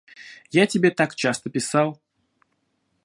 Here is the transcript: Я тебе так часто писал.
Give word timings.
Я 0.49 0.65
тебе 0.65 0.89
так 0.89 1.13
часто 1.13 1.51
писал. 1.51 2.01